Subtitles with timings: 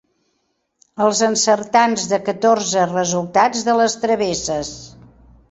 [1.07, 4.75] Els encertants de catorze resultats de les travesses.